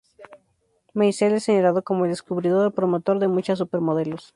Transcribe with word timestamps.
Meisel 0.95 1.33
es 1.35 1.43
señalado 1.43 1.83
como 1.83 2.05
el 2.05 2.09
descubridor 2.09 2.65
o 2.65 2.71
promotor 2.73 3.19
de 3.19 3.27
muchas 3.27 3.59
supermodelos. 3.59 4.29